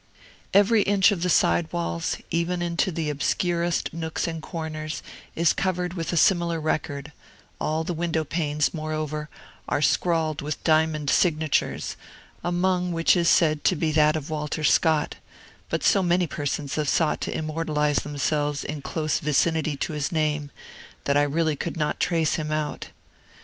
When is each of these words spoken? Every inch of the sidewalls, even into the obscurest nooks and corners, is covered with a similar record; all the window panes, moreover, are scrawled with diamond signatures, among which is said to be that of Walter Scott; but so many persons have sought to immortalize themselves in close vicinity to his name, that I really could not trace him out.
Every 0.51 0.81
inch 0.81 1.11
of 1.11 1.21
the 1.21 1.29
sidewalls, 1.29 2.17
even 2.31 2.63
into 2.63 2.91
the 2.91 3.11
obscurest 3.11 3.93
nooks 3.93 4.25
and 4.27 4.41
corners, 4.41 5.03
is 5.35 5.53
covered 5.53 5.93
with 5.93 6.11
a 6.11 6.17
similar 6.17 6.59
record; 6.59 7.11
all 7.59 7.83
the 7.83 7.93
window 7.93 8.23
panes, 8.23 8.73
moreover, 8.73 9.29
are 9.69 9.79
scrawled 9.83 10.41
with 10.41 10.63
diamond 10.63 11.11
signatures, 11.11 11.97
among 12.43 12.91
which 12.91 13.15
is 13.15 13.29
said 13.29 13.63
to 13.65 13.75
be 13.75 13.91
that 13.91 14.15
of 14.15 14.31
Walter 14.31 14.63
Scott; 14.63 15.17
but 15.69 15.83
so 15.83 16.01
many 16.01 16.25
persons 16.25 16.73
have 16.77 16.89
sought 16.89 17.21
to 17.21 17.37
immortalize 17.37 17.97
themselves 17.97 18.63
in 18.63 18.81
close 18.81 19.19
vicinity 19.19 19.77
to 19.77 19.93
his 19.93 20.11
name, 20.11 20.49
that 21.03 21.15
I 21.15 21.21
really 21.21 21.55
could 21.55 21.77
not 21.77 21.99
trace 21.99 22.37
him 22.37 22.51
out. 22.51 22.87